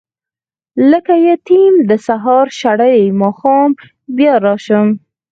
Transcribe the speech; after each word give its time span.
لکه 0.91 1.13
یتیم 1.27 1.73
سهار 2.07 2.45
شړلی 2.59 3.05
ماښام 3.21 3.69
بیا 4.17 4.33
راشم. 4.45 4.87